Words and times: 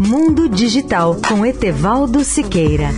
Mundo 0.00 0.48
Digital 0.48 1.16
com 1.26 1.44
Etevaldo 1.44 2.22
Siqueira. 2.22 2.90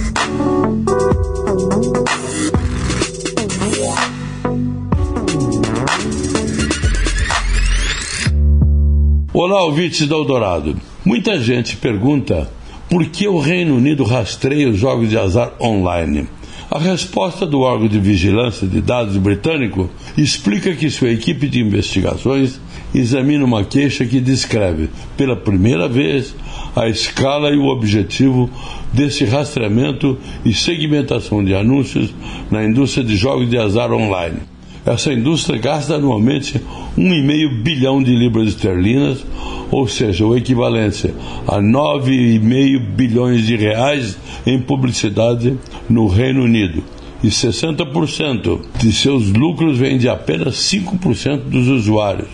Olá, 9.32 9.62
ouvintes 9.62 10.06
do 10.06 10.14
Eldorado. 10.14 10.76
Muita 11.02 11.40
gente 11.40 11.74
pergunta 11.74 12.50
por 12.90 13.06
que 13.06 13.26
o 13.26 13.38
Reino 13.38 13.76
Unido 13.76 14.04
rastreia 14.04 14.68
os 14.68 14.76
jogos 14.76 15.08
de 15.08 15.16
azar 15.16 15.54
online. 15.58 16.28
A 16.70 16.78
resposta 16.78 17.44
do 17.44 17.62
órgão 17.62 17.88
de 17.88 17.98
vigilância 17.98 18.64
de 18.64 18.80
dados 18.80 19.16
britânico 19.16 19.90
explica 20.16 20.72
que 20.72 20.88
sua 20.88 21.10
equipe 21.10 21.48
de 21.48 21.58
investigações 21.58 22.60
examina 22.94 23.44
uma 23.44 23.64
queixa 23.64 24.06
que 24.06 24.20
descreve, 24.20 24.88
pela 25.16 25.34
primeira 25.34 25.88
vez, 25.88 26.32
a 26.76 26.88
escala 26.88 27.50
e 27.50 27.56
o 27.56 27.66
objetivo 27.66 28.48
desse 28.92 29.24
rastreamento 29.24 30.16
e 30.44 30.54
segmentação 30.54 31.44
de 31.44 31.56
anúncios 31.56 32.14
na 32.52 32.64
indústria 32.64 33.02
de 33.02 33.16
jogos 33.16 33.50
de 33.50 33.58
azar 33.58 33.92
online. 33.92 34.38
Essa 34.86 35.12
indústria 35.12 35.58
gasta 35.58 35.96
anualmente 35.96 36.56
1,5 36.96 37.62
bilhão 37.62 38.00
de 38.00 38.14
libras 38.14 38.46
esterlinas, 38.46 39.26
ou 39.70 39.86
seja, 39.86 40.26
o 40.26 40.36
equivalente 40.36 41.12
a 41.46 41.58
9,5 41.58 42.78
bilhões 42.78 43.46
de 43.46 43.56
reais 43.56 44.18
em 44.46 44.60
publicidade 44.60 45.56
no 45.88 46.06
Reino 46.06 46.42
Unido. 46.42 46.82
E 47.22 47.28
60% 47.28 48.60
de 48.78 48.92
seus 48.92 49.30
lucros 49.30 49.78
vem 49.78 49.98
de 49.98 50.08
apenas 50.08 50.54
5% 50.56 51.42
dos 51.44 51.68
usuários, 51.68 52.28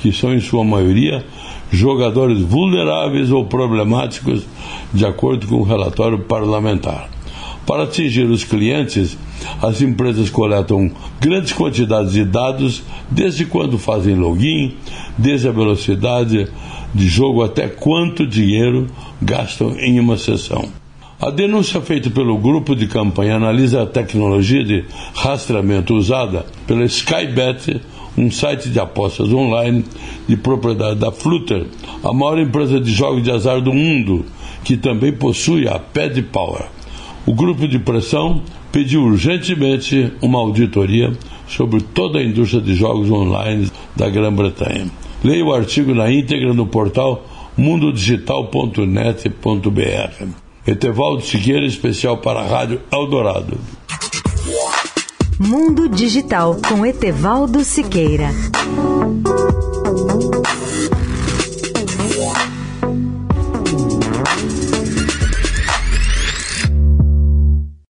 que 0.00 0.12
são 0.12 0.32
em 0.32 0.40
sua 0.40 0.64
maioria 0.64 1.24
jogadores 1.70 2.40
vulneráveis 2.40 3.30
ou 3.30 3.44
problemáticos, 3.44 4.46
de 4.94 5.04
acordo 5.04 5.46
com 5.46 5.56
o 5.56 5.64
relatório 5.64 6.20
parlamentar. 6.20 7.10
Para 7.66 7.82
atingir 7.82 8.24
os 8.24 8.44
clientes, 8.44 9.18
as 9.62 9.82
empresas 9.82 10.30
coletam 10.30 10.90
grandes 11.20 11.52
quantidades 11.52 12.12
de 12.12 12.24
dados, 12.24 12.82
desde 13.10 13.44
quando 13.44 13.78
fazem 13.78 14.14
login, 14.14 14.76
desde 15.16 15.48
a 15.48 15.52
velocidade 15.52 16.48
de 16.94 17.08
jogo 17.08 17.42
até 17.42 17.68
quanto 17.68 18.26
dinheiro 18.26 18.86
gastam 19.20 19.76
em 19.78 20.00
uma 20.00 20.16
sessão. 20.16 20.66
A 21.20 21.30
denúncia 21.30 21.80
feita 21.80 22.08
pelo 22.08 22.38
grupo 22.38 22.76
de 22.76 22.86
campanha 22.86 23.36
analisa 23.36 23.82
a 23.82 23.86
tecnologia 23.86 24.62
de 24.62 24.84
rastreamento 25.14 25.94
usada 25.94 26.46
pela 26.66 26.84
Skybet 26.84 27.80
um 28.18 28.30
site 28.30 28.68
de 28.68 28.80
apostas 28.80 29.32
online 29.32 29.84
de 30.26 30.36
propriedade 30.36 30.96
da 30.96 31.12
Flutter, 31.12 31.66
a 32.02 32.12
maior 32.12 32.38
empresa 32.38 32.80
de 32.80 32.92
jogos 32.92 33.22
de 33.22 33.30
azar 33.30 33.60
do 33.60 33.72
mundo, 33.72 34.24
que 34.64 34.76
também 34.76 35.12
possui 35.12 35.68
a 35.68 35.78
Pad 35.78 36.20
Power. 36.22 36.66
O 37.28 37.34
grupo 37.34 37.68
de 37.68 37.78
pressão 37.78 38.40
pediu 38.72 39.02
urgentemente 39.02 40.10
uma 40.22 40.38
auditoria 40.38 41.12
sobre 41.46 41.82
toda 41.82 42.20
a 42.20 42.24
indústria 42.24 42.62
de 42.62 42.74
jogos 42.74 43.10
online 43.10 43.70
da 43.94 44.08
Grã-Bretanha. 44.08 44.86
Leia 45.22 45.44
o 45.44 45.52
artigo 45.52 45.94
na 45.94 46.10
íntegra 46.10 46.54
no 46.54 46.66
portal 46.66 47.26
mundodigital.net.br. 47.54 50.26
Etevaldo 50.66 51.22
Siqueira, 51.22 51.66
especial 51.66 52.16
para 52.16 52.40
a 52.40 52.48
Rádio 52.48 52.80
Eldorado. 52.90 53.58
Mundo 55.38 55.86
Digital 55.86 56.56
com 56.66 56.86
Etevaldo 56.86 57.62
Siqueira. 57.62 58.30